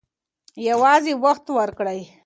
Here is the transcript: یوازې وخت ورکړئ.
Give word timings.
یوازې 0.69 1.13
وخت 1.23 1.45
ورکړئ. 1.57 1.99